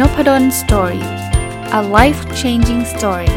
[0.00, 1.04] n o p ด d o สตอรี่
[1.78, 3.32] a life changing story ส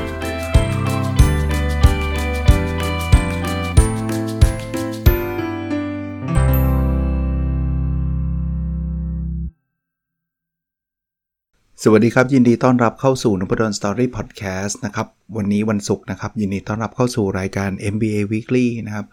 [11.91, 19.05] วัสดีครับ ยินดีต้อนรับเข้าสู่นพดล Story Podcast นะครับ วันนี้วันศุกร์นะครับ ยินดีต้อนรับเข้าสู่รายการ MBA Weekly นะครับ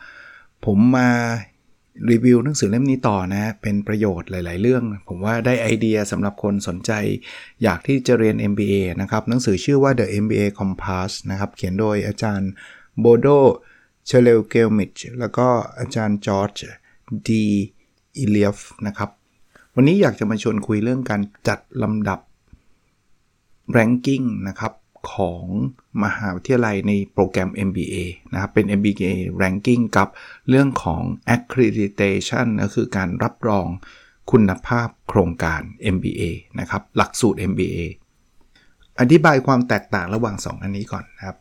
[0.64, 1.10] ผมมา
[2.10, 6.92] รีวิวหนังสือเล่มนี้ต่อนะ เป็นประโยชน์หลาย ๆ เรื่อง ผมว่าได้ไอเดียสำหรับคนสนใจ
[7.62, 12.50] อยากที่จะเรียน MBA นะครับ หนังสือชื่อว่า The MBA Compass นะครับ เขียนโดยอาจารย์
[13.00, 13.26] โบโด
[14.06, 15.46] เชเลลเกลมิชแล้วก็
[15.78, 16.52] อาจารย์จอร์จ
[17.28, 17.44] ดี
[18.16, 19.10] อิเลียฟนะครับ
[19.74, 22.20] วันนี้อยากจะมาชวนคุยเรื่องการจัดลำดับ
[23.76, 24.72] ranking นะครับ
[25.12, 25.44] ของ
[26.02, 27.96] มหาวิทยาลัยในโปรแกรม MBA
[28.32, 29.04] นะครับ เป็น MBA
[29.42, 30.08] ranking กับ
[30.48, 31.02] เรื่องของ
[31.34, 33.66] accreditation ก็คือการรับรอง
[34.32, 35.60] คุณภาพโครงการ
[35.94, 36.22] MBA
[36.60, 37.78] นะครับ หลักสูตร MBA
[39.00, 41.36] อธิบายความแตกต่างระหว่าง 2 อันนี้ก่อนนะครับ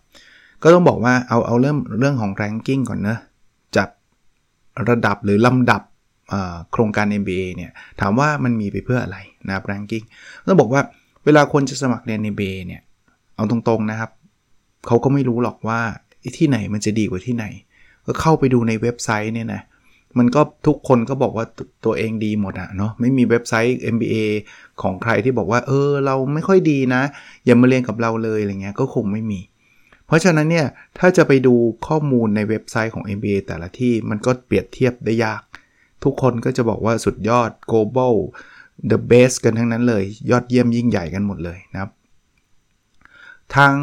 [0.64, 3.18] ก็ต้องบอกว่าเอาเอาเริ่มเรื่องของ ranking ก่อนนะ
[3.78, 3.90] จัด
[4.90, 5.82] ระดับหรือลำดับ
[6.72, 10.06] โครงการ MBA เนี่ย ถามว่ามันมีไปเพื่ออะไรนะครับ ranking
[10.48, 10.82] ต้องบอกว่า
[11.26, 12.82] เวลาคนจะสมัครเรียน MBA เนี่ย
[13.36, 14.12] เอาตรงๆนะครับ
[14.88, 15.80] เขาก็ไม่รู้หรอกว่า
[16.38, 17.46] ที่ไหนมันจะดีกว่าที่ไหน
[18.06, 19.62] ก็เข้าไปดูในเว็บไซต์เนี่ยนะ
[20.18, 21.46] มันก็ทุกคนก็บอกว่า
[21.86, 24.16] ตัวเองดีหมดอะเนาะไม่มีเว็บไซต์ MBA
[24.82, 27.02] ของใครที่บอกว่า เออ เราไม่ค่อยดีนะ
[27.46, 29.40] อย่ามาเรียนกับเราเลยอะไรเงี้ยก็คงไม่มี
[30.08, 30.68] เพราะฉะนั้นเนี่ย
[31.00, 31.56] ถ้าจะไปดู
[31.88, 35.42] ข้อมูลในเว็บไซต์ของ MBA แต่ละที่มันก็เปรียบเทียบได้ยาก
[36.04, 38.16] ทุกคนก็จะบอกว่าสุดยอด global
[38.92, 41.92] the best กันทั้งนั้นเลย ยอดเยี่ยมยิ่งใหญ่กันหมดเลยนะครับ
[43.56, 43.74] ทาง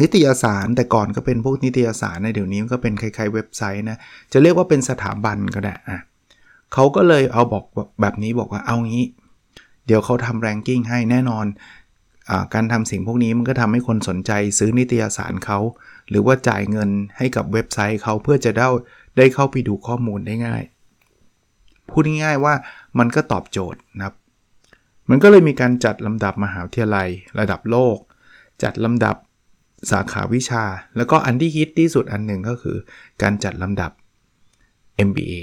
[0.00, 3.98] นิตยสารแต่ก่อนก็เป็นพวกนิตยสารในเดี๋ยวนี้ก็เป็นคล้ายๆเว็บไซต์นะ
[4.32, 5.98] จะเรียกว่าเป็นสถาบันก็ได้อะ
[6.74, 7.64] เขาก็เลยเอาบอก
[8.00, 9.04] แบบนี้บอกว่าเอางี้
[9.86, 11.46] เดี๋ยวเขาทำแรงกิ้งให้แน่นอน
[12.30, 15.58] อการทำสิ่งพวกนี้มันก็ทำให้คนสนใจซื้อนิตยสารเขา
[16.08, 18.68] หรือว่าจ่ายเงินให้กับเว็บไซต์เขาเพื่อจะได้
[19.16, 20.62] ได้เข้าไปดูข้อมูลได้ง่าย
[21.90, 22.54] พูดง่ายๆว่า
[22.98, 24.14] มันก็ตอบโจทย์นะครับ
[25.10, 27.98] มันก็เลยมีการจัดลำดับมหาวิทยาลัยระดับโลก
[28.62, 29.16] จัดลำดับ
[29.90, 30.64] สาขาวิชา
[30.96, 32.76] แล้วก็อันที่ฮิตที่สุดอันหนึ่งก็คือ
[33.22, 33.90] การจัดลำดับ
[35.08, 35.34] MBA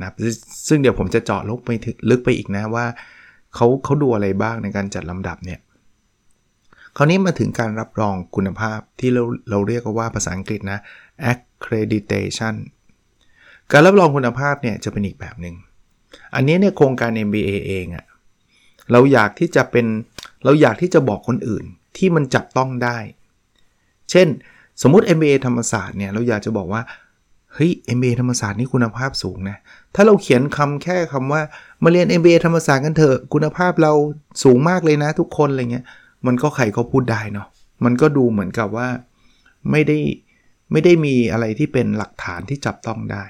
[0.00, 0.12] นะ
[0.68, 1.70] ซึ่งเดี๋ยวผมจะเจาะลึกไป
[2.10, 2.86] ลึกไปอีกนะว่า
[3.54, 5.60] เขาเขาดูอะไรบ้างในการจัดลำดับเนี่ย
[6.96, 10.78] คราวนี้มาถึงการรับรองคุณภาพที่เราเราเรียกว่าภาษาอังกฤษนะ
[11.32, 12.54] accreditation
[13.72, 15.54] การรับรองคุณภาพเนี่ยจะเป็นอีกแบบหนึ่ง
[16.34, 18.04] อันนี้เนี่ยโครงการ MBA เองอะ
[18.92, 19.86] เราอยากที่จะเป็น
[20.44, 21.64] เราอยากที่จะบอกคนอื่น
[22.00, 22.98] ที่มันจับต้องได้
[24.10, 24.28] เช่น
[24.82, 26.82] สมมติ MBA ธรรมศาสตร์เนี่ยเราอยากจะบอกว่า
[27.54, 29.56] เฮ้ย MBA ธรรมศาสตร์นี่คุณภาพสูงนะ
[29.94, 31.42] ถ้าเราเขียนคำแค่คำว่า
[31.82, 33.92] มาเรียน MBA ธรรมศาสตร์กันเถอะ คุณภาพเรา
[34.42, 35.86] สูงมากเลยนะทุกคนอะไรเงี้ย
[36.26, 37.46] มันก็ใครก็พูดได้เนาะ
[37.84, 38.88] มันก็ดูเหมือนกับว่า
[39.70, 39.98] ไม่ได้
[40.72, 43.24] ไม่ได้มีอะไรที่เป็นหลักฐานที่จับต้องได้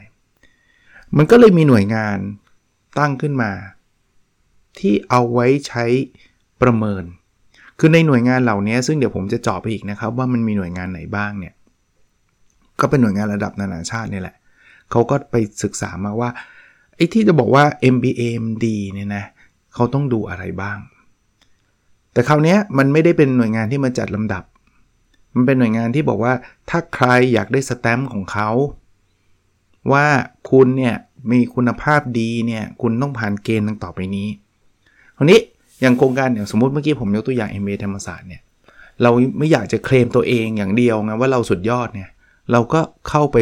[1.17, 2.19] มันก็เลยมีหน่วยงาน
[2.99, 3.53] ตั้งขึ้นมา
[4.79, 5.85] ที่เอาไว้ใช้
[6.63, 7.05] ประเมิน
[7.81, 11.55] คือในหน่วยงานเหล่านี้ซึ่งเดี๋ยวผมจะเจาะไปอีกนะครับ ว่ามันมีหน่วยงานไหนบ้างเนี่ย
[12.81, 14.37] ก็เป็นหน่วยงานระดับนานาชาตินี่แหละ
[14.91, 16.31] เขาก็ไปศึกษามาว่า
[16.97, 17.65] ไอ้ที่จะบอกว่า
[17.95, 19.25] MBA MD เนี่ยนะ
[19.75, 20.79] เขาต้องดูอะไรบ้าง
[22.13, 24.45] แต่คราวนี้มันไม่ได้เป็นหน่วยงานที่มาจัดลำดับ
[25.35, 26.35] มันเป็นหน่วยงานที่บอกว่า
[26.71, 28.51] ถ้าใครอยากได้สแตมป์ของเขา
[29.93, 30.07] ว่า
[30.51, 30.97] คุณเนี่ย
[31.31, 34.29] มีคุณภาพดีเนี่ยคุณต้องผ่านเกณฑ์ต่างต่อไปนี้
[35.17, 35.41] คราวนี้
[35.81, 38.43] อย่างโครงการอย่างสมมติเมื่อกี้ผมยกตัวอย่าง MBA ธรรมศาสตร์เนี่ย
[39.03, 42.11] เราไม่อยากจะเคลมตัวเองอย่างเดียวไงว่าเราสุดยอดเนี่ย
[42.53, 43.39] เราก็เข้าไป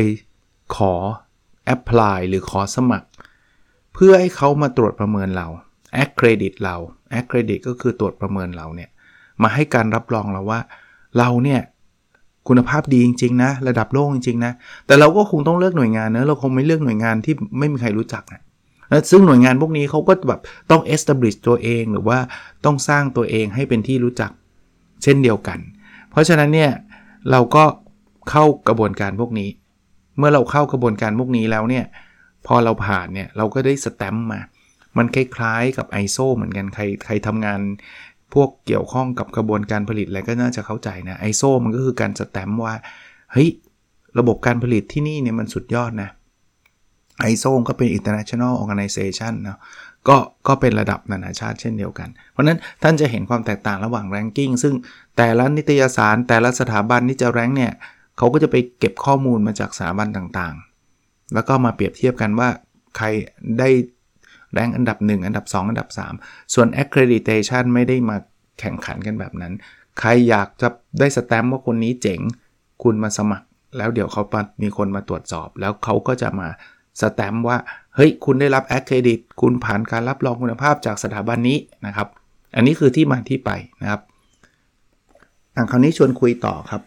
[0.76, 0.92] ขอ
[1.64, 3.08] แอพพลายหรือขอสมัคร
[3.94, 5.46] เพื่อให้เขามาตรวจประเมินเรา
[5.94, 6.76] แอคเครดิตเรา
[7.10, 8.90] แอคเครดิตก็คือตรวจประเมินเราเนี่ย
[9.42, 10.60] มาให้การรับรองเราว่า
[11.18, 11.60] เราเนี่ย
[12.48, 14.52] คุณภาพดีจริง ๆ นะ ระดับโลกจริง ๆ นะ
[14.86, 18.42] แต่เราก็คงต้องเลือกหน่วยงานเนะเราคงไม่เลือกหน่วยงานที่ไม่มีใครรู้จักนะ
[19.10, 20.40] ซึ่งหน่วยงานพวกนี้เขาก็แบบ
[20.70, 22.18] ต้อง establish ตัวเองหรือว่า
[22.64, 24.30] ต้องสร้างตัวเองให้เป็นที่รู้จัก
[25.02, 25.58] เช่นเดียวกัน
[26.10, 26.70] เพราะฉะนั้นเนี่ย
[27.30, 27.64] เราก็
[28.30, 29.50] เข้ากระบวนการพวกนี้
[30.18, 31.84] เมื่อเราเข้ากระบวนการพวกนี้แล้วเนี่ย
[32.46, 34.40] พอเราผ่านเนี่ยเราก็ได้สแตมป์มา
[34.96, 37.60] มันคล้ายๆกับ ISO เหมือนกันใครใครทำงาน
[38.34, 42.74] พวกเกี่ยวข้องกับกระบวนการผลิตอะไรก็น่าจะเข้าใจนะ ISO มันก็คือการสแตมป์ว่า
[43.32, 43.48] เฮ้ย
[44.18, 46.10] ระบบการผลิตที่นี่เนี่ยมันสุดยอดนะ
[47.20, 49.58] ไอโซก็เป็น international organization เนาะ
[50.08, 50.16] ก็
[50.48, 54.74] ก็เป็นระดับนานาชาติเช่นเดียวกัน เพราะนั้นท่านจะเห็นความแตกต่างระหว่าง ranking ซึ่ง
[55.16, 57.72] แต่ละนิตยสารแต่ละสถาบันที่จะ rank เนี่ย
[58.18, 62.48] เขาก็จะไปเก็บข้อมูลมาจากสถาบันต่างๆ แล้วก็มาเปรียบเทียบกันว่า
[62.96, 63.06] ใคร
[63.58, 63.68] ได้
[64.52, 65.88] rank อันดับ 1 อันดับ 2 อันดับ
[66.20, 68.16] 3 ส่วน accreditation ไม่ได้มา
[68.60, 69.52] แข่งขันกันแบบนั้น
[69.98, 70.68] ใครอยากจะ
[71.00, 72.20] ได้สแตมป์ว่าคนนี้เจ๋ง
[72.82, 73.46] คุณมาสมัคร
[73.78, 74.22] แล้วเดี๋ยวเขา
[74.62, 76.48] มีคนมาตรวจสอบ แล้วเขาก็จะมา
[77.00, 77.58] สแตมป์ว่า
[77.94, 82.08] เฮ้ย คุณได้รับ accredit คุณผ่านการรับรองคุณภาพจากสถาบันนี้นะครับ
[82.56, 83.50] อันนี้คือที่มาที่ไป
[83.82, 84.00] นะครับ
[85.56, 86.82] อะคราวนี้ชวนคุยต่อครับ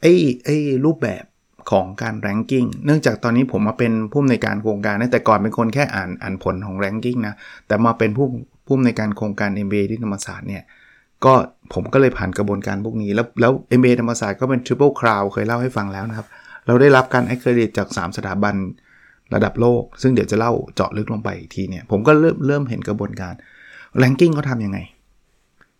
[0.00, 0.12] ไอ้
[0.44, 1.24] ไอ้รูปแบบ
[1.70, 7.34] ของการแรงกิ้ง เนื่องจากตอนนี้ผมมาเป็นผู้อำนวยการโครงการนะแต่ก่อนเป็นคนแค่อ่านอ่านผลของแรงกิ้งนะ
[7.66, 8.26] แต่มาเป็นผู้
[8.66, 10.62] ผู้อำนวยการโครงการ MBA ที่ธรรมศาสตร์เนี่ย
[11.24, 11.34] ก็
[11.74, 16.26] ผมก็เลยผ่านกระบวนการพวกนี้ แล้วแล้ว MBA ธรรมศาสตร์ก็เป็น Triple Crown เคยเล่าให้ฟังแล้วนะครับ
[16.66, 18.54] เราได้รับการ accredit จาก 3 สถาบัน
[19.34, 23.34] ระดับโลก ซึ่งเดี๋ยวจะเล่าเจาะลึกลงไปอีกทีเนี่ย ผมก็เริ่มเริ่มเห็นกระบวนการ
[24.02, 24.78] ranking เขาทำยังไง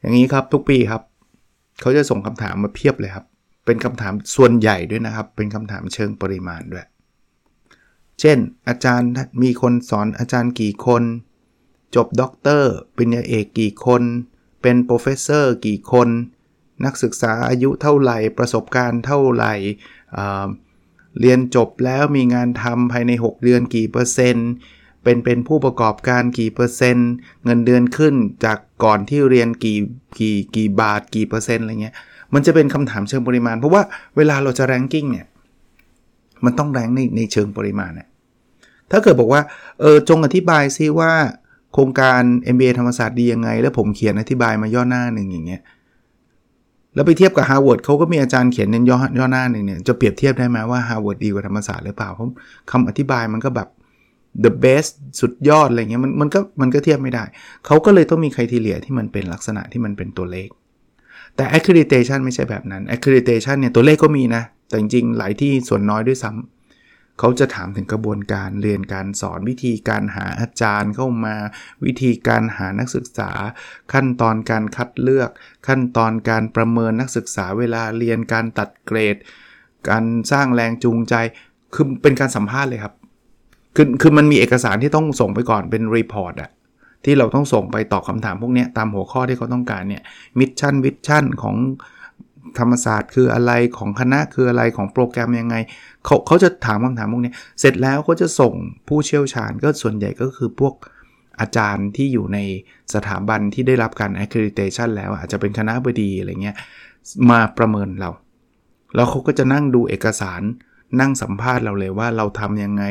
[0.00, 1.02] อย่างนี้ครับทุกปีครับ
[1.81, 3.25] เขาจะส่งคำถามมาเพียบเลยครับ
[3.67, 6.87] เป็นคำถามส่วนใหญ่ด้วยนะครับ เป็นคำถามเชิงปริมาณด้วย
[8.20, 8.38] เช่น
[8.69, 9.11] อาจารย์
[9.43, 11.02] มีคนสอนอาจารย์กี่คน
[11.97, 14.02] จบด็อกเตอร์ปริญญาเอกกี่คน
[14.62, 16.08] เป็น professor กี่คน
[16.85, 19.52] นักศึกษาอายุเท่าไหร่ ประสบการณ์เท่าไหร่
[21.21, 24.51] เรียนจบแล้วมีงานทำภายใน 6 เดือนกี่เปอร์เซ็นต์
[25.05, 27.11] เป็นเป็นผู้ประกอบการกี่เปอร์เซ็นต์
[27.45, 28.15] เงินเดือนขึ้น
[28.45, 29.79] จากก่อนที่เรียนกี่
[30.19, 31.95] กี่กี่บาทกี่เปอร์เซ็นต์อะไรเงี้ย
[32.35, 33.83] มันจะเป็นคำถามเชิงปริมาณ เพราะว่า
[34.17, 35.27] เวลาเราจะ ranking เนี่ย
[36.45, 38.09] มันต้อง rank ในในเชิงปริมาณเนี่ย
[38.91, 39.43] ถ้าเกิดบอกว่า
[39.81, 41.12] เออจงอธิบายซิว่า
[41.73, 42.23] โครงการ
[42.55, 45.62] MBA ธรรมศาสตร์ดียังไง แล้วผมเขียนอธิบายมาย่อหน้าหนึ่งอย่างเงี้ย
[46.94, 52.26] แล้วไปเทียบกับ Harvard เขาก็มีอาจารย์เขียนในย่อย่อหน้าหนึ่งเนี่ยจะเปรียบเทียบได้ไหมว่า Harvard ดีกว่าธรรมศาสตร์หรือเปล่าเพราะ
[52.70, 53.69] คำอธิบายมันก็แบบ
[54.44, 57.25] the best สุดยอดอะไรเงี้ยมันมันก็มันก็เทียบไม่ได้
[57.66, 60.48] เขาก็เลยต้องมีคุณทีเลียที่มันเป็นลักษณะที่มันเป็นตัวเลข
[61.37, 66.60] แต่ accreditation ไม่ใช่แบบนั้น accreditation เนี่ยตัวเลขก็มีนะ แต่จริงๆหลายที่ส่วนน้อยด้วยซ้ำ
[67.20, 71.34] เขาจะถามถึงกระบวนการเรียนการสอนวิธีการหาอาจารย์เข้ามา
[71.84, 73.31] วิธีการหานักศึกษา
[73.93, 75.31] ขั้นตอนการคัดเลือก
[75.69, 79.17] ขั้นตอนการประเมินนักศึกษาเวลาเรียนการตัดเกรด
[79.90, 81.14] การสร้างแรงจูงใจ
[81.75, 82.94] คือเป็นการสัมภาษณ์เลยครับ
[83.76, 86.50] คือคือมันมีเอกสารที่ต้องส่งไปก่อนเป็น report อะ
[87.05, 90.02] ที่เราต้องส่งไปตอบคำถามพวกนี้ตามหัวข้อที่เขาต้องการเนี่ย
[90.38, 91.56] mission vision ของ
[92.58, 95.56] ธรรมศาสตร์คืออะไรของคณะคืออะไรของโปรแกรมยังไง
[96.05, 98.55] เขาเขาจะถามคำถามพวกนี้เสร็จแล้วเขาจะส่ง
[98.88, 100.75] ผู้เชี่ยวชาญก็ส่วนใหญ่ก็คือพวก
[101.41, 102.38] อาจารย์ที่อยู่ใน
[102.94, 106.56] สถาบันที่ได้รับการ accreditation แล้วอาจจะเป็นคณะบดีอะไรเงี้ย
[107.31, 108.11] มาประเมินเรา
[108.94, 110.43] แล้วเขาก็จะนั่งดูเอกสาร
[111.00, 112.85] นั่งสัมภาษณ์เราเลยว่าเราทำยังไง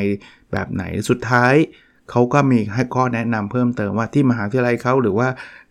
[0.52, 1.54] แบบไหนสุดท้าย
[2.10, 5.28] เขาก็มีให้ข้อแนะนำเพิ่มเติมว่าที่มหาวิทยาลัยเขาหรือว่า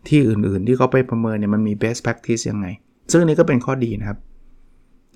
[0.08, 2.68] ที่อื่นๆ ที่เขาไปประเมินเนี่ยมันมี best practice ยังไง
[3.12, 4.20] ซึ่งนี้ก็เป็นข้อดีนะครับ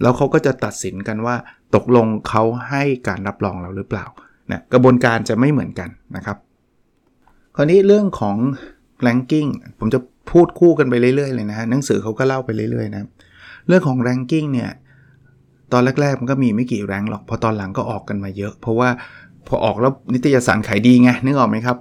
[0.01, 1.35] แล้วเขาก็จะตัดสินกันว่า
[1.75, 4.05] ตกลงเขาให้การรับรองเราหรือเปล่า
[4.51, 6.37] นะกระบวนการจะไม่เหมือนกันนะครับ
[7.55, 8.37] คราวนี้เรื่องของ
[9.05, 9.49] ranking
[9.79, 9.99] ผมจะ
[10.31, 13.03] พูดคู่กันไปเรื่อยๆเลยนะฮะหนังสือเขาก็เล่าไปเรื่อยๆนะ
[13.67, 14.71] เรื่องของ ranking เนี่ย
[15.71, 18.89] ตอนแรกๆมันก็มีไม่กี่แรงหรอกพอตอนหลังก็ออกกันมาเยอะ เพราะว่า
[19.47, 21.77] พอออกแล้วนิตยสารขายดีไงนึกออกไหมครับ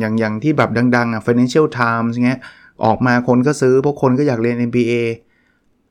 [0.00, 2.40] อย่างอย่างที่แบบดังๆอะ Financial Times เงี้ย
[2.84, 4.92] ออกมาคนก็ซื้อเพราะคนก็อยากเรียน MBA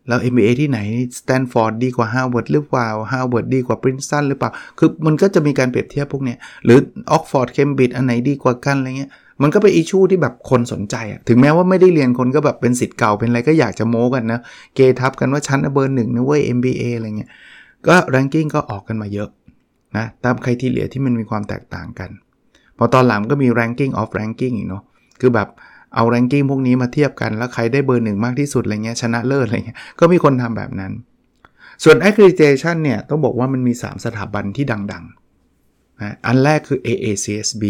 [0.07, 0.79] แล้ว MBA ที่ไหน
[1.19, 6.79] สแตนฟอร์ดดีกว่า Harvard หรือเปล่า Harvard ดีกว่า Princeton หรือเปล่า คือมันก็จะมีการเปรียบเทียบพวกเนี้ยหรือ
[7.15, 9.11] Oxford Cambridge อันไหนดีกว่ากันอะไรเงี้ย
[9.41, 14.39] มันก็เป็น issue ที่แบบคนสนใจอะถึงแม้ว่าไม่ได้เรียนคนก็แบบเป็นศิษย์เก่าเป็นอะไรก็อยากจะโม้กันนะ
[14.75, 17.29] เกทับกันว่าชั้นเบอร์หนึ่งนะเว้ย MBA อะไรเงี้ย
[17.87, 19.29] ก็ ranking ก็ออกกันมาเยอะ
[19.97, 22.09] นะตาม criteria ที่มันมีความแตกต่างกัน
[22.77, 24.83] พอตอนหลังก็มี ranking of ranking อีกเนาะ
[25.21, 25.47] คือแบบ
[25.95, 30.91] เอาแรงกิ้งพวกนี้มาเทียบกันแล้วใครได้เบอร์หนึ่งมากที่สุดอะไรเงี้ยชนะเลิศอะไรเงี้ยก็มีคนทำแบบนั้น
[31.83, 37.63] ส่วน accreditation เนี่ยต้องบอกว่ามันมี 3 สถาบันที่ดังๆนะอันแรกคือ AACSB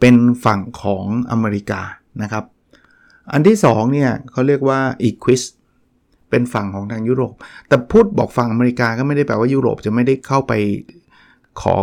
[0.00, 1.80] เป็นฝั่งของอเมริกา
[2.22, 2.44] นะครับ
[3.32, 5.42] อันที่2เนี่ยเขาเรียกว่า Equis
[6.30, 7.34] เป็นฝั่งของทางยุโรป
[7.68, 10.52] แต่พูดบอกฝั่งอเมริกาก็ไม่ได้แปลว่ายุโรปจะไม่ได้เข้าไป
[11.60, 11.74] ขอ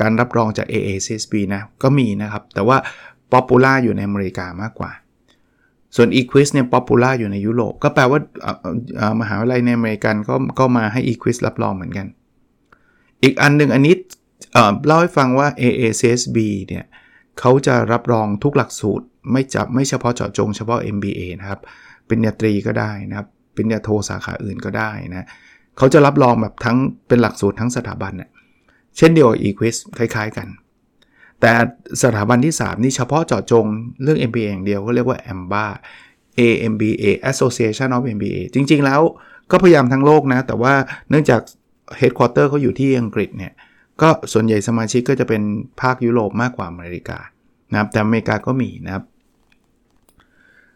[0.00, 2.76] การรับรองจาก AACSB นะ ก็มีนะครับ แต่ว่า
[3.32, 4.92] popular อยู่ในอเมริกามากกว่า
[5.96, 8.20] ส่วน EQUIS เนี่ย popular อยู่ในยุโรปก็แปลว่า
[9.20, 12.06] มหาวิทยาลัยในอเมริกันก็ก็มาให้ EQUIS รับรองเหมือนกัน
[13.22, 13.94] อีกอันหนึ่งอันนี้
[14.86, 16.84] เล่าให้ฟังว่า AACSB เนี่ย
[17.40, 21.60] เขาจะรับรองทุกหลักสูตรไม่จับไม่เฉพาะเจาะจงเฉพาะ MBA นะครับ
[22.08, 25.26] ปริญญาตรีก็ได้นะครับปริญญาโทสาขาอื่นก็ได้นะ
[25.78, 26.76] เขาจะรับรองแบบทั้ง
[27.08, 28.30] เป็นหลักสูตรทั้งสถาบันเน่ย
[28.96, 30.48] เช่นเดียวกับ Equis คล้าย ๆ กัน
[31.40, 31.52] แต่
[32.02, 33.66] สถาบันที่ 3 นี่เฉพาะเจาะจง
[34.02, 35.66] เรื่อง MBA อย่างเดียวก็เรียกว่า AMBA
[36.38, 39.00] AMBA Association of MBA จริง ๆ แล้ว
[39.50, 40.74] ก็พยายามทั้งโลกนะ แต่ว่า
[41.10, 41.40] เนื่องจาก
[42.00, 43.52] Headquarter เขาอยู่ที่อังกฤษเนี่ย
[44.00, 45.42] ก็ส่วนใหญ่สมาชิกก็จะเป็น
[45.80, 47.18] ภาคยุโรปมากกว่าอเมริกา
[47.70, 49.04] นะครับ แต่อเมริกาก็มีนะครับ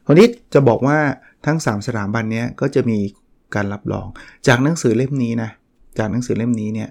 [0.06, 0.98] คราววันนี้จะบอกว่า
[1.46, 2.98] ทั้ง 3 สถาบันนี้ก็จะมี
[3.54, 4.06] การรับรอง
[4.46, 5.50] จากหนังสือเล่มนี้นะ
[5.98, 6.88] จากหนังสือเล่มนี้เนี่ย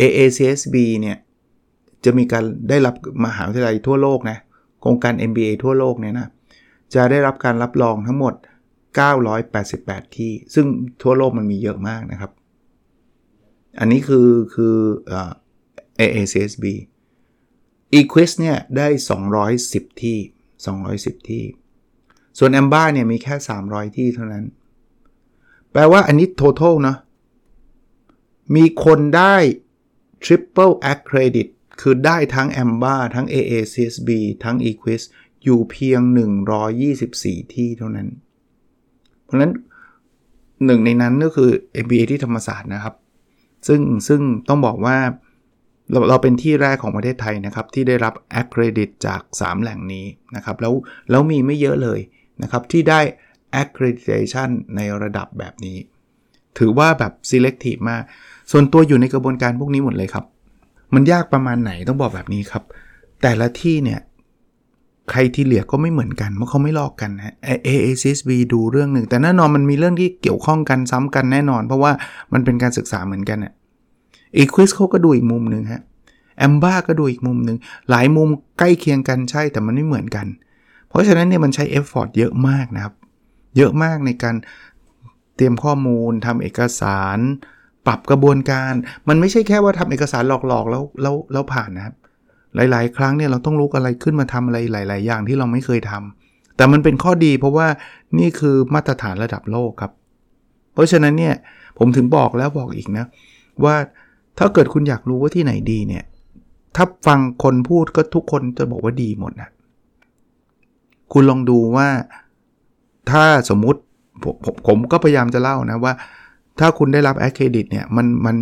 [0.00, 1.16] AACSB เนี่ย
[2.06, 2.94] จะมีการได้รับ
[3.24, 4.38] มหาวิทยาลัยทั่วโลกนะ
[4.80, 6.28] โครงการ MBA ทั่วโลกเนี่ยนะ
[6.94, 8.34] จะได้รับการรับรองทั้งหมด
[9.04, 10.66] 988 ที่ ซึ่ง
[11.02, 12.30] ทั่วโลกมันมีเยอะมากนะครับ
[13.78, 14.76] อันนี้คือคือ
[16.00, 16.64] AACSB
[17.98, 18.88] Equis เนี่ยได้
[19.44, 20.18] 210 ที่
[20.74, 21.44] 210 ที่
[22.38, 23.34] ส่วน a m b a เนี่ยมีแค่
[23.66, 24.44] 300 ที่เท่านั้น
[25.72, 26.98] แปลว่าอันนี้ total เนาะ
[28.56, 29.34] มีคนได้
[30.24, 31.48] triple accredit
[31.80, 34.10] คือได้ทั้ง a m b a ทั้ง AACSB
[34.44, 35.02] ทั้ง Equis
[35.44, 36.00] อยู่เพียง
[36.76, 38.08] 124 ที่เท่านั้น
[39.24, 39.52] เพราะฉะนั้น
[40.66, 41.50] หนึ่งในนั้นก็คือ
[41.84, 42.94] MBA ที่ธรรมศาสตร์นะครับ
[43.68, 44.96] ซึ่งซึ่งต้องบอกว่า
[45.92, 50.06] เราเราเป็นที่แรกของประเทศไทยนะครับ ที่ได้รับ accredit จาก 3 แหล่งนี้
[50.36, 50.72] นะครับ แล้ว
[51.10, 52.00] แล้วมีไม่เยอะเลย
[52.42, 53.00] นะครับ ที่ได้
[53.60, 55.78] accreditation ในระดับแบบนี้
[56.58, 58.02] ถือว่าแบบ selective มาก
[58.50, 60.24] ส่วนตัวอยู่ในกระบวนการพวกนี้หมดเลยครับ
[60.94, 62.62] มันยากประมาณไหนต้องบอกแบบนี้ครับ
[63.22, 64.00] แต่ละที่เนี่ย
[65.10, 67.34] ใครที่เหลือก็ไม่เหมือนกันเพราะเขาไม่ลอกกันนะ
[67.66, 71.92] AACSB ดูเรื่องหนึ่ง แต่แน่นอนมันมีเรื่องที่เกี่ยวข้องกันซ้ำกันแน่นอน เพราะว่า
[72.32, 73.52] มันเป็นการศึกษาเหมือนกันอะ
[74.36, 75.82] EQUIS เขาก็ดูอีกมุมหนึ่งฮะ
[76.38, 77.56] AMBA ก็ดูอีกมุมหนึ่ง
[77.90, 78.28] หลายมุม
[78.58, 80.26] ใกล้เคียงกันใช่แต่มันไม่เหมือนกัน
[80.88, 82.94] เพราะฉะนั้นเนี่ยมันใช้ effort เยอะมากนะครับ
[83.56, 84.36] เยอะมากในการ
[85.36, 87.18] เตรียมข้อมูลทำเอกสาร
[87.86, 88.72] ปรับกระบวนการ
[89.08, 91.94] มันไม่ใช่แค่ว่าทำเอกสารหลอกๆแล้วแล้วแล้วผ่านนะครับ
[92.56, 97.66] หลาย ๆ ครั้งเนี่ยเราต้องลุกอะไรขึ้นมาทำอะไรหลาย ๆ อย่างที่เราไม่เคยทำแต่มันเป็นข้อดีเพราะว่า
[98.18, 99.92] นี่คือมาตรฐานระดับโลกครับ
[100.74, 101.34] เพราะฉะนั้นเนี่ย
[101.78, 103.04] ผมถึงบอกแล้วบอกอีกนะ
[103.64, 103.76] ว่า
[104.38, 106.04] ถ้าเกิดคุณอยากรู้ว่าที่ไหนดีเนี่ย
[106.76, 109.48] ถ้าฟังคนพูดก็ทุกคนจะบอกว่าดีหมดนะ
[111.12, 111.88] คุณลองดูว่า
[113.10, 113.80] ถ้าสมมุติ
[114.22, 115.92] ผมผมก็พยายามจะเล่านะว่า
[116.58, 118.36] ถ้าคุณได้รับ accredit เนี่ยมันมัน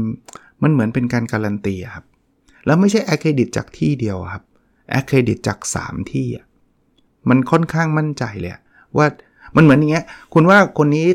[0.62, 2.04] มันเหมือนเป็นการการันตีครับ
[2.66, 4.42] แล้วไม่ใช่ accredit จากที่เดียวครับ
[4.90, 6.46] accredit จาก 3 ที่อะ
[7.28, 8.52] มันค่อนข้างมั่นใจเลย
[8.96, 9.06] ว่า
[9.56, 10.04] มันเหมือนอย่างเงี้ย
[10.34, 11.06] คุณว่าคนนี้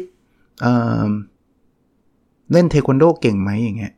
[0.61, 3.93] เล่นเทควันโดเก่งไหมอย่างเงี้ย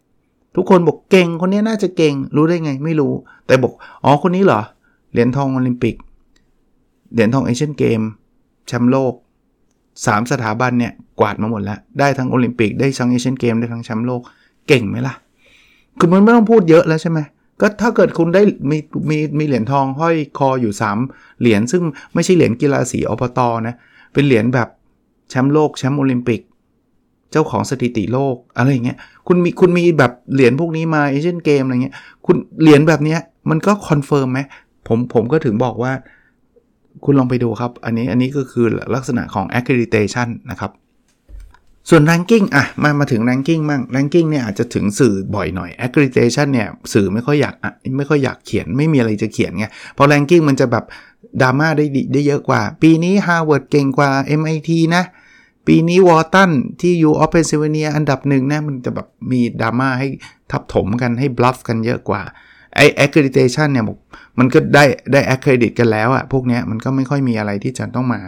[0.55, 3.13] ทุกคนบอกเก่งคนนี้น่าจะเก่งรู้ได้ไงไม่รู้
[3.45, 4.61] แต่บอกอ๋อคนนี้เหรอ
[5.11, 5.95] เหรียญทองโอลิมปิก
[7.13, 8.01] เหรียญทองเอเชียนเกมส์
[8.67, 9.13] แชมป์โลก
[9.71, 14.21] 3 สถาบันเนี่ย กวาดมาหมดแล้ว ได้ทั้งโอลิมปิกได้ทั้งเอเชียนเกมส์ได้ทั้งแชมป์โลก
[14.67, 15.13] เก่งไหมล่ะ
[15.99, 17.19] คือมันไม่ต้องพูดเยอะแล้วใช่ไหม
[17.61, 18.77] ก็ถ้าเกิดคุณได้มี
[19.09, 20.73] มีมีเหรียญทองห้อยคออยู่
[21.07, 23.75] 3 เหรียญซึ่งไม่ใช่เหรียญกีฬาสีอบตนะ
[24.13, 24.67] เป็นเหรียญแบบ
[25.29, 26.41] แชมป์โลกแชมป์โอลิมปิก
[27.31, 34.39] เจ้าของสถิติโลกอะไรอย่างเงี้ยคุณมีคุณมีแบบเหรียญพวกนี้มาเอเชียนเกมส์อะไรเงี้ยคุณเหรียญแบบเนี้ยมันก็ confirm ไหม
[34.87, 35.93] ผมผมก็ถึงบอกว่า
[37.05, 38.65] คุณลองไปดูครับ อันนี้อันนี้ก็คือ
[38.95, 40.71] ลักษณะของ accreditation นะครับ
[41.89, 47.55] ส่วน ranking อะมามาถึง ranking มั่ง ranking เนี่ยอาจจะถึงสื่อบ่อยหน่อย accreditation เนี่ยสื่อไม่ค่อยอยาก
[47.97, 49.65] ไม่ค่อยอยากเขียนไม่มีอะไรจะเขียนไง
[49.97, 50.85] เพราะ ranking มันจะแบบ
[51.41, 54.09] ดราม่าได้ได้เยอะกว่า ปีนี้ Harvard เก่งกว่า
[54.39, 55.03] MIT นะ
[55.67, 60.07] ปีนี้ Wharton ที่ U of Pennsylvania อันดับหนึ่งนะมันจะแบบมีดราม่าให้
[60.51, 62.21] ทับถมกันให้ bluff กันเยอะกว่า
[62.75, 63.85] ไอ้ accreditation เนี่ย
[64.39, 68.19] มันก็ได้ได้ accredit กันแล้วอะพวกเนี้ยมันก็ไม่ค่อยมีอะไรที่จะต้องมา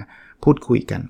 [0.43, 1.01] พูดคุยกัน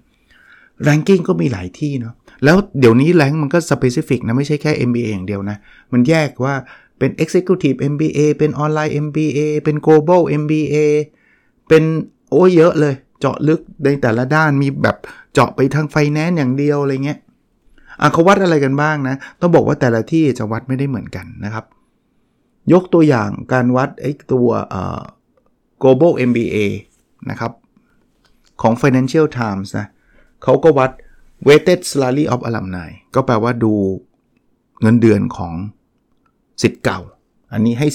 [0.87, 5.57] ranking ก็มีหลายที่เนาะ แล้วเดี๋ยวนี้แรงมันก็ specific นะไม่ใช่แค่ MBA อย่างเดียวนะ
[5.91, 6.55] มันแยกว่า
[6.99, 10.75] เป็น executive MBA เป็น online MBA เป็น global MBA
[11.67, 11.83] เป็น
[12.29, 14.97] โอ้เยอะเลย เจาะลึกในแต่ละด้านมีแบบ
[15.33, 17.19] เจาะไปทางไฟแนนซ์อย่างเดียวอะไรเงี้ย
[18.01, 21.65] อะเขาวัดอะไรกันบ้างนะ ต้องบอกว่าแต่ละที่จะวัดไม่ได้เหมือนกันนะครับ
[22.73, 25.01] ยกตัวอย่างการวัดไอ้ตัวเอ่อ
[25.83, 26.57] global MBA
[27.29, 27.51] นะครับ
[28.61, 29.87] ของ Financial Times นะ
[30.43, 30.91] เขาก็วัด
[31.47, 33.73] weighted salary of alumni ก็แปลว่าดู
[34.81, 35.53] เงินเดือนของ
[36.61, 36.99] สิทธิ์เก่า
[37.51, 37.87] อันนี้ให้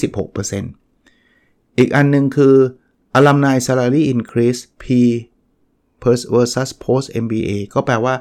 [0.85, 2.55] 16%อีกอันนึงคือ
[3.17, 4.85] alumni salary increase P
[6.33, 8.15] versus post MBA ก็แปลว่า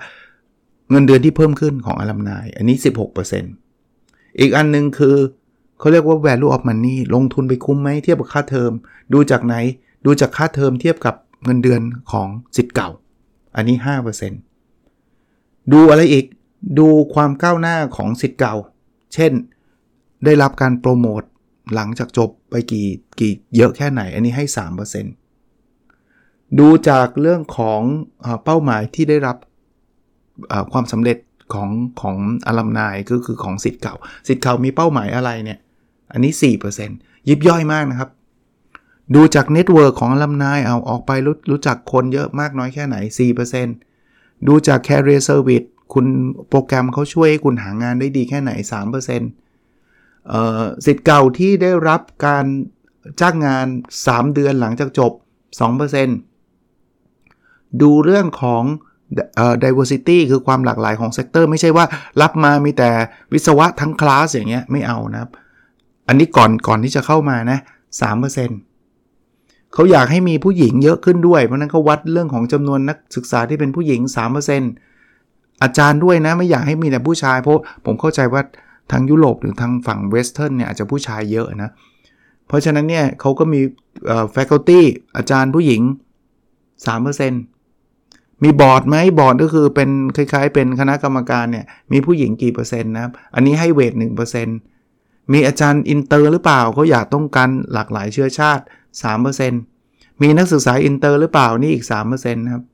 [0.91, 2.77] เงินเดือนที่เพิ่มขึ้นของ alumni อันนี้
[3.59, 5.17] 16%อีกอันนึงคือ
[5.79, 8.73] เขาเรียกว่า value of money ลงทุนไปคุ้มไหมเทียบกับค่าเทอม
[9.13, 9.55] ดูจากไหน
[10.05, 11.81] ดูจากค่าเทอมเทียบกับเงินเดือน
[12.13, 12.91] ของสิทธิ์เก่า
[13.57, 13.77] อันนี้
[14.23, 14.58] 5%
[15.73, 16.27] ดูอะไรอีก
[16.79, 18.55] ดูความก้าวหน้าของสิทธิ์เก่า
[19.15, 19.33] เช่น
[20.25, 21.23] ได้รับการโปรโมท
[21.75, 24.45] หลังจากจบไปกี่กี่เยอะแค่ไหน อันนี้ให้
[25.51, 27.81] 3%ดูจากเรื่องของ
[28.45, 29.37] เป้าหมายที่ได้รับ
[30.73, 31.19] ความสำเร็จ
[31.55, 31.71] ของ
[32.01, 32.17] ของ
[32.47, 33.95] alumni ก็คือของสิทธิ์เก่า
[34.29, 35.59] สิทธิ์เก่ามีเป้าหมายอะไรเนี่ย
[36.13, 36.33] อันนี้
[36.81, 38.11] 4%ยิบย่อยมากนะครับ
[39.15, 42.97] ดูจาก network ของ alumni เอาออกไปรู้รู้จักคนเยอะมากน้อยแค่ไหน
[43.47, 43.88] 4%
[44.47, 46.07] ดูจาก Career Service คุณ
[46.49, 52.45] โปรแกรมเขาช่วยให้คุณหางานได้ดีแค่ไหน 3%เอ่อศิษย์เก่าที่ได้รับการ
[53.21, 53.67] จ้างงาน
[54.05, 55.13] 3 เดือนหลังจากจบ
[56.47, 58.63] 2%ดูเรื่องของ
[59.37, 61.85] เอ่อ diversity คือความหลากหลายของ sector ไม่ใช่ว่า
[62.21, 62.91] รับมามีแต่
[63.33, 65.31] วิศวะทั้งคลาสอย่างเงี้ยไม่เอานะครับ
[66.09, 67.59] อันนี้ก่อนก่อนที่จะเข้ามานะ
[68.19, 68.68] 3%
[69.79, 74.01] เขาอยากให้มีผู้หญิงเยอะขึ้นด้วย เพราะนั้นเขาวัดเรื่องของจำนวนนักศึกษาที่เป็นผู้หญิง
[74.83, 78.43] 3%อาจารย์ด้วยนะไม่อยากให้มีแต่ผู้ชาย เพราะผมเข้าใจว่า
[78.91, 81.71] ทางยุโรปหรือทางฝั่ง Western เนี่ยอาจจะผู้ชายเยอะนะ
[82.49, 83.61] เพราะฉะนั้นเนี่ยเขาก็มี
[84.07, 84.81] เอ่อ faculty
[85.17, 85.83] อาจารย์ผู้หญิง
[87.53, 93.93] 3%มีบอร์ดไหมบอร์ดก็คือเป็นคล้ายๆ เป็นคณะกรรมการเนี่ยมีผู้หญิงกี่เปอร์เซ็นต์นะครับอันนี้ให้ weight
[94.63, 98.65] 1%มีอาจารย์อินเตอร์หรือเปล่าเขาอยากต้องการหลากหลายเชื้อชาติ
[98.97, 102.65] 3%มีนักศึกษาอินเตอร์หรือเปล่านี่อีก3%นะครับ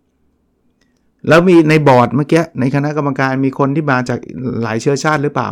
[1.28, 4.18] แล้วมีในบอร์ดเมื่อกี้ในคณะกรรมการมีคนที่มาจาก
[4.62, 5.48] หลายเชื้อชาติหรือเปล่า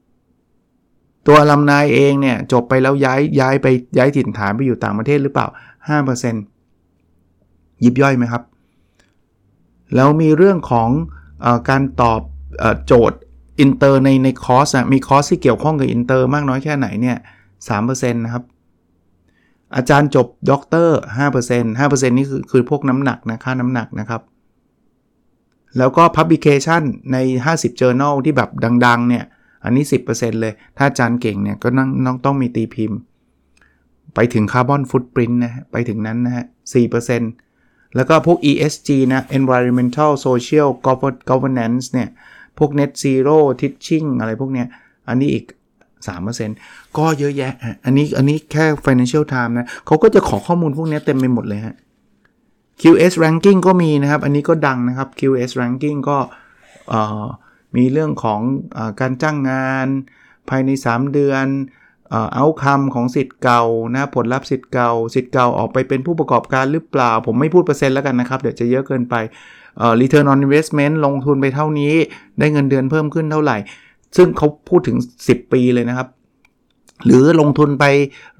[0.00, 3.66] 1%ตัว alumni เองเนี่ยจบไปแล้วย้ายย้ายไป
[3.98, 5.46] ย้ายถิ่นฐานไปอยู่ต่างประเทศหรือเปล่า
[6.64, 8.42] 5%ยิบย่อยไหมครับ
[9.94, 10.88] แล้วมีเรื่องของ
[11.44, 12.20] อการตอบ
[12.62, 13.18] อโจทย์
[13.60, 17.16] อินเตอร์ในในคอร์สอะมีคอร์สที่เกี่ยวข้องกับอินเตอร์มากน้อยแค่ไหนเนี่ย
[17.68, 18.44] 3%นะครับ
[19.76, 20.98] อาจารย์จบด็อกเตอร์
[21.38, 24.22] 5% 5%นี่คือคือพวกน้ำหนักนะค่าน้ำหนักนะครับ
[25.78, 28.50] แล้วก็ Publication ใน 50 Journal ที่แบบ
[28.86, 29.24] ดังๆ เนี่ย
[29.64, 32.98] อันนี้ 10%เลย ถ้าอาจารย์เก่งเนี่ยก็ต้องต้องมีตีพิมพ์
[34.14, 36.44] ไปถึงคาร์บอนฟุตปรินต์นะไปถึงนั้นนะฮะ
[37.20, 40.68] 4%แล้วก็พวก ESG นะ Environmental Social
[41.30, 42.08] Governance เนี่ย
[42.58, 44.66] พวก Net Zero Teaching อะไรพวกเนี้ย
[45.08, 45.44] อันนี้อีก
[46.08, 47.52] 3%ก็เยอะแยะ
[47.84, 51.74] อันนี้อันนี้แค่ Financial Time นะเขาก็จะขอข้อมูลพวกนี้เต็มไปหมดเลยฮะ
[52.82, 56.18] QS ranking ก็มีนะครับ อันนี้ก็ดังนะครับ QS ranking ก็
[57.76, 58.40] มีเรื่องของ
[58.76, 59.86] อการจ้างงาน
[60.48, 61.46] ภายใน 3 เดือน
[62.34, 63.62] เอาคำของสิทธิ์เก่า
[63.94, 69.14] นะผลลัพธ์สิทธิ์เก่าสิทธิ์เก่าออกไปเป็นผู้ประกอบการหรือเปล่า ผมไม่พูดเปอร์เซ็นต์แล้วกันนะครับ เดี๋ยวจะเยอะเกินไป
[70.00, 71.92] return on investment ลงทุนไปเท่านี้
[72.38, 73.56] ได้เงินเดือนเพิ่มขึ้นเท่าไหร่
[74.16, 74.96] ซึ่งเขาพูดถึง
[75.26, 76.08] 10 ปีเลยนะครับ
[77.04, 77.84] หรือลงทุนไป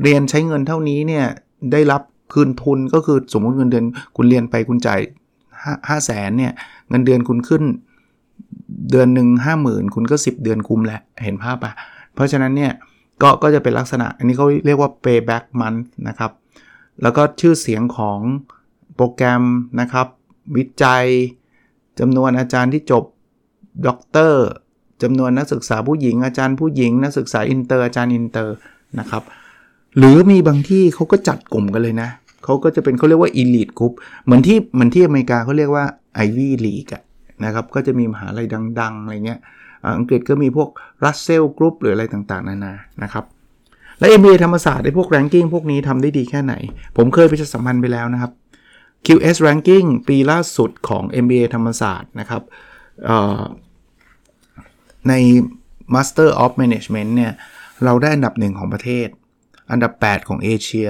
[0.03, 1.27] เรียนใช้เงินเท่านี้เนี่ย
[1.73, 5.01] ได้รับคืนทุนก็คือสมมติเงินเดือนคุณเรียนไปคุณจ่าย
[5.89, 6.53] ห้าแสนเนี่ย
[6.91, 7.63] เงินเดือนคุณขึ้น
[8.91, 11.73] เดือนหนึ่งห้าหมื่นคุณก็ 10 เดือนคุ้มแหละเห็นภาพปะ
[12.15, 12.73] เพราะฉะนั้นเนี่ย
[13.23, 16.33] ก็ก็จะเป็นลักษณะ อันนี้เขาเรียกว่า payback month นะครับ
[17.03, 18.19] แล้วก็ชื่อเสียงของ
[18.97, 19.45] โปรแกรม
[19.81, 20.07] นะครับ
[20.57, 21.05] วิจัย
[21.99, 23.05] จำนวนอาจารย์ที่จบ
[23.87, 24.47] ด็อกเตอร์
[25.03, 28.57] จำนวนนักศึกษาผู้หญิงอาจารย์ผู้หญิง นักศึกษาอินเตอร์อาจารย์อินเตอร์
[29.01, 29.23] นะครับ
[29.99, 32.09] หรือมีบางที่เขาก็จัดกลุ่มกันเลยนะ
[32.45, 35.85] เขาก็จะเป็นเขาเรียกว่า elite group เหมือนที่เหมือนที่อเมริกาเขาเรียกว่า
[36.25, 37.03] Ivy League อะ
[37.45, 38.47] นะครับก็จะมีมหาลัย
[38.81, 39.41] ดัง ๆ อะไรเงี้ย
[39.99, 40.69] อังกฤษก็มีพวก
[41.05, 43.25] Russell Group หรืออะไรต่างๆ นานานะครับ
[43.99, 46.55] และ MBA ธรรมศาสตร์ไอ้พวก ranking พวกนี้ทำได้ดีแค่ไหน
[46.97, 48.33] ผมเคยไปสัมพันธ์ไปแล้วนะครับ
[49.07, 52.43] QS ranking ปีล่าสุดของ MBA ธรรมศาสตร์นะครับ
[55.09, 55.15] ใน
[55.95, 57.33] Master of Management เนี่ย
[57.85, 59.09] เราได้อันดับหนึ่งของประเทศ
[59.71, 60.88] อันดับ 8 ของเอเชีย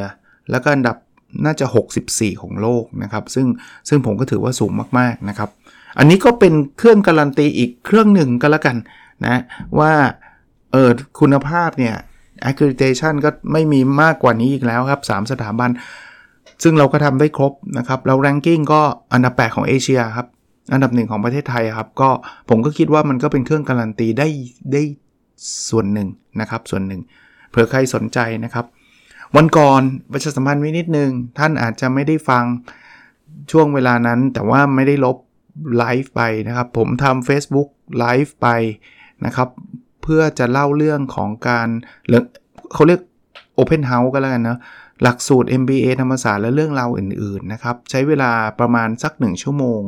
[0.50, 0.96] แล้วก็อันดับ
[1.44, 1.66] น่าจะ
[2.04, 3.46] 64 ของโลกนะครับ ซึ่ง
[3.88, 5.50] ซึ่งผมก็ถือว่าสูงมากๆนะครับ
[5.98, 8.76] อันนี้ก็เป็นเครื่องการันตีอีกเครื่องหนึ่งก็แล้วกัน
[9.26, 9.42] นะ
[9.78, 9.92] ว่า
[10.72, 11.94] เออคุณภาพเนี่ย
[12.48, 15.70] accreditation ก็ไม่มีมากกว่านี้อีกแล้วครับ 3 สถาบัน
[16.62, 18.80] ซึ่งเราก็ทำได้ครบนะครับแล้ว ranking ก็
[19.12, 20.26] อันดับ 8 ของเอเชียครับ
[20.72, 22.10] อันดับหนึ่งของประเทศไทยครับ ก็
[22.48, 24.28] ผมก็คิดว่ามันก็เป็นเครื่องการันตีได้
[24.72, 24.82] ได้
[25.70, 26.08] ส่วนหนึ่ง
[26.40, 27.00] นะครับส่วนหนึ่ง
[27.50, 28.66] เผื่อใครสนใจนะครับ
[29.36, 32.44] วันก่อนประชาสัมพันธ์ไว้นิดนึง ท่านอาจจะไม่ได้ฟัง
[33.50, 35.16] ช่วงเวลานั้น แต่ว่าไม่ได้ลบ
[35.78, 38.48] ไลฟ์ไปนะครับ ผมทำ Facebook ไลฟ์ไป
[39.24, 39.48] นะครับ
[40.02, 41.68] เพื่อจะเล่าเรื่องของการ
[42.72, 43.00] เขาเรียก
[43.58, 44.58] Open House ก็แล้วกันนะ
[45.02, 49.82] หลักสูตร MBA ธรรมศาสตร์และเรื่องราวอื่น ๆ นะครับ ใช้เวลาประมาณสัก 1 ชั่วโมง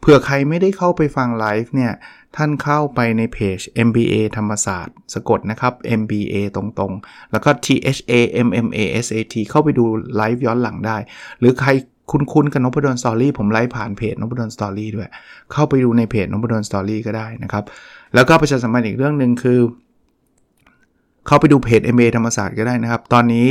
[0.00, 1.92] เผื่อใครไม่ได้เข้าไปฟังไลฟ์เนี่ย
[2.36, 8.12] ท่านเข้าไปในเพจ MBA ธรรมศาสตร์ สะกดนะครับ MBA ตรงๆ แล้วก็ T H A
[8.46, 9.84] M M A S A T เข้าไปดู
[10.16, 10.96] ไลฟ์ย้อนหลังได้
[11.40, 11.70] หรือใคร
[12.10, 15.08] คุ้นๆกับนพดล Story ผมไลฟ์ผ่านเพจนพดล Story ด้วย
[15.52, 17.64] เข้าไปดูในเพจนพดล Story ก็ได้นะครับ
[18.14, 19.60] แล้วก็ประชาสัมพันธ์อีกเรื่องหนึ่งคือ
[21.26, 23.46] เข้าไปดูเพจ MBA ธรรมศาสตร์ก็ได้นะครับ ตอนนี้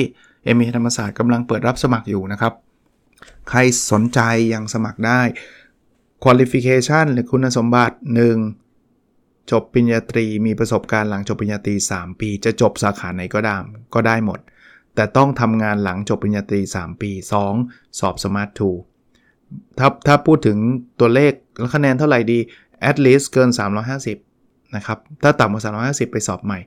[0.54, 2.54] MBA ธรรมศาสตร์กำลังเปิดรับสมัครอยู่นะครับ
[3.50, 3.60] ใคร
[3.92, 4.20] สนใจ
[4.54, 5.22] ยังสมัครได้
[6.26, 7.96] qualification หรือคุณสมบัติ
[8.74, 9.52] 1.
[9.52, 13.56] จบปริญญาตรีมีประสบการณ์หลังจบปริญญาตรี 3 ปี จะจบสาขาไหนก็ได้
[13.96, 14.40] ก็ได้หมด
[14.96, 17.12] แต่ต้องทำงานหลังจบปริญญาตรี 3 ปี
[17.52, 18.00] 2.
[18.00, 18.50] สอบ Smart
[19.14, 20.58] 2ถ้าถ้าพูดถึง
[21.00, 22.40] ตัวเลขแล้วคะแนนเท่าไหร่ดี
[22.90, 23.50] at least เกิน
[24.12, 25.64] 350 นะครับ ถ้าต่ำกว่า
[26.06, 26.60] 350 ไปสอบใหม่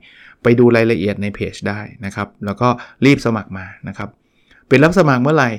[0.43, 2.67] ไปดูรายละเอียดในเพจได้นะครับ แล้วก็
[3.05, 4.09] รีบสมัครมานะครับ
[4.67, 5.49] เป็นรับสมัครเมื่อไหร่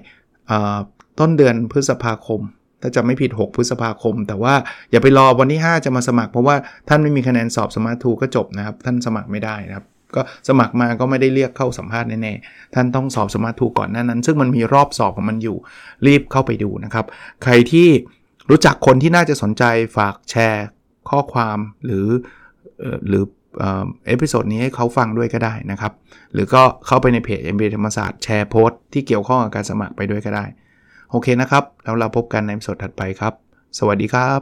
[1.18, 2.40] ต้นเดือนพฤษภาคม
[2.82, 4.54] ถ้าจะไม่ผิด 6 พฤษภาคม แต่ว่า
[4.90, 6.56] อย่าไปรอวันที่ 5 จะมาสมัคร เพราะว่า
[6.88, 15.56] ท่านไม่มีคะแนนสอบ SMART II ก็จบนะครับ ท่านสมัครไม่ได้นะครับ ก็สมัครมาก็ไม่ได้เรียกเข้าสัมภาษณ์แน่ๆ ท่านต้องสอบ SMART II ก่อนหน้านั้น ซึ่งมันมีรอบสอบของมันอยู่
[16.06, 17.06] รีบเข้าไปดูนะครับ
[17.42, 17.88] ใครที่
[18.50, 19.64] รู้จักคนที่น่าจะสนใจ
[19.96, 20.66] ฝากแชร์
[21.10, 22.06] ข้อความหรือ
[23.08, 23.24] หรือ
[24.06, 25.92] episode นี้ให้เขาฟังด้วยก็ได้นะครับ
[26.32, 30.44] หรือก็เข้าไปในเพจ MBA ธรรมศาสตร์แชร์โพสต์ที่เกี่ยวข้องกับการสมัครไปด้วยก็ได้
[31.10, 33.34] โอเคนะครับ แล้วเราพบกันใน episode ถัดไปครับ
[33.78, 34.40] สวัสดีครับ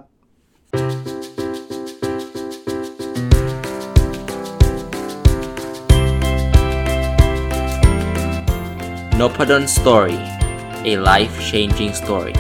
[9.20, 10.18] n o p a d o n Story
[10.90, 12.35] a life changing story